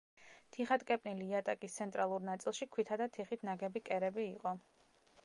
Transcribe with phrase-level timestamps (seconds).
[0.55, 4.57] თიხატკეპნილი იატაკის ცენტრალურ ნაწილში ქვითა და თიხით ნაგები კერები იყო.